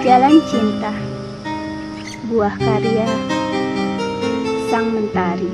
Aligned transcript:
Jalan 0.00 0.40
Cinta 0.48 0.96
Buah 2.24 2.56
karya 2.56 3.04
Sang 4.72 4.96
Mentari. 4.96 5.52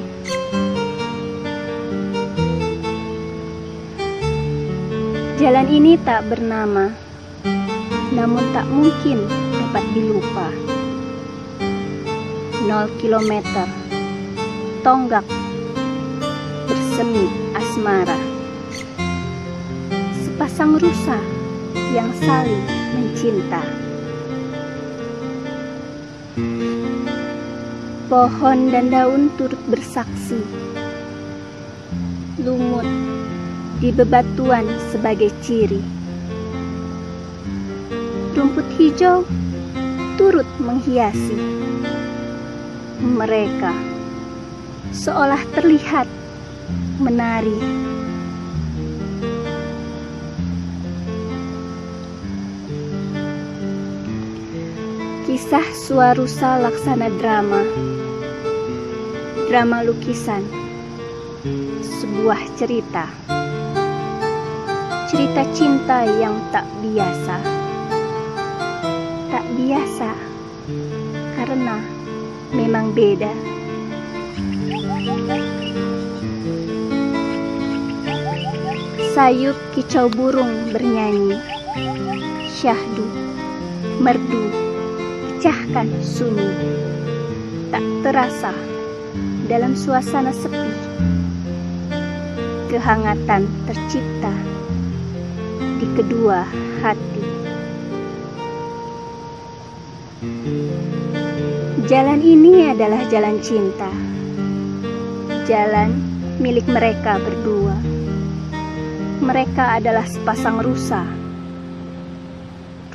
Jalan 5.42 5.66
ini 5.66 5.98
tak 5.98 6.30
bernama 6.30 6.94
Namun 8.14 8.54
tak 8.54 8.70
mungkin 8.70 9.26
dapat 9.50 9.82
dilupa. 9.98 10.54
Nol 12.70 12.86
kilometer 13.02 13.66
Tonggak 14.86 15.26
Bersemi 16.70 17.26
asmara. 17.50 18.14
Sepasang 20.22 20.78
rusa 20.78 21.18
yang 21.90 22.14
saling 22.22 22.62
mencinta. 22.94 23.85
Pohon 28.12 28.68
dan 28.68 28.92
daun 28.92 29.32
turut 29.40 29.56
bersaksi. 29.72 30.36
Lumut 32.44 32.84
di 33.80 33.88
bebatuan 33.88 34.68
sebagai 34.92 35.32
ciri. 35.40 35.80
Rumput 38.36 38.68
hijau 38.76 39.24
turut 40.20 40.44
menghiasi. 40.60 41.40
Mereka 43.00 43.72
seolah 44.92 45.40
terlihat 45.56 46.04
menari. 47.00 47.56
Kisah 55.36 55.68
Suarusa 55.76 56.56
Laksana 56.64 57.12
Drama. 57.20 57.60
Drama 59.52 59.84
lukisan. 59.84 60.40
Sebuah 61.84 62.40
cerita. 62.56 63.04
Cerita 65.12 65.44
cinta 65.52 66.08
yang 66.08 66.40
tak 66.56 66.64
biasa. 66.80 67.36
Tak 69.28 69.44
biasa 69.60 70.10
Karena 71.36 71.84
memang 72.56 72.96
beda. 72.96 73.36
Sayup 79.12 79.60
kicau 79.76 80.08
burung 80.08 80.72
bernyanyi. 80.72 81.36
Syahdu. 82.56 83.04
Merdu 84.00 84.65
pecahkan 85.36 85.84
sunyi 86.00 86.48
tak 87.68 87.84
terasa 88.00 88.56
dalam 89.52 89.76
suasana 89.76 90.32
sepi 90.32 90.72
kehangatan 92.72 93.44
tercipta 93.68 94.32
di 95.76 95.92
kedua 95.92 96.40
hati. 96.80 97.24
Jalan 101.84 102.24
ini 102.24 102.72
adalah 102.72 103.04
jalan 103.12 103.36
cinta 103.44 103.92
jalan 105.44 106.00
milik 106.40 106.64
mereka 106.64 107.20
berdua. 107.20 107.76
Mereka 109.20 109.84
adalah 109.84 110.08
sepasang 110.08 110.64
rusa 110.64 111.04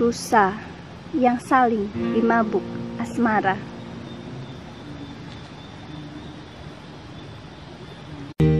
rusa 0.01 0.70
yang 1.15 1.39
saling 1.39 1.91
dimabuk 2.15 2.63
asmara. 2.99 3.70